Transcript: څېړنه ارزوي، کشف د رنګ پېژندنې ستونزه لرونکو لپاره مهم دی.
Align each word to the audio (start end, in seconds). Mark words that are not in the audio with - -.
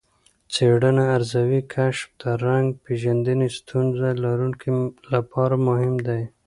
څېړنه 0.53 1.03
ارزوي، 1.17 1.61
کشف 1.73 2.09
د 2.21 2.23
رنګ 2.45 2.65
پېژندنې 2.83 3.47
ستونزه 3.57 4.07
لرونکو 4.23 4.71
لپاره 5.13 5.55
مهم 5.67 5.95
دی. 6.07 6.21